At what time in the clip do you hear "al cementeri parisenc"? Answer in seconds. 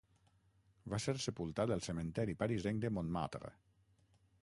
1.77-2.85